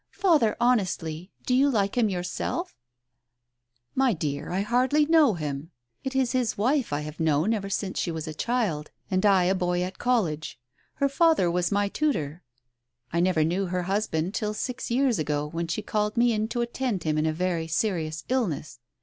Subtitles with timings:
[0.15, 2.75] Father, honestly, do you like him yourself?""
[3.95, 5.69] My dear, I hardly know him!
[6.03, 9.43] It is his wife I have known ever since she was a child, and I
[9.43, 10.59] a boy at college.
[10.95, 12.41] Her father was my tutor.
[13.13, 16.61] I never knew her husband till six years ago, when she called me in to
[16.61, 18.79] attend him in a very serious illness.